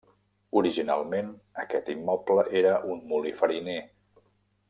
[0.61, 1.27] Originalment
[1.65, 3.79] aquest immoble era un molí fariner.